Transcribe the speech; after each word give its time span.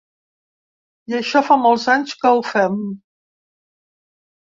I 1.11 1.17
això 1.19 1.43
fa 1.51 1.59
molts 1.65 1.87
anys 1.99 2.17
que 2.25 2.35
ho 2.35 2.43
fem. 2.57 2.83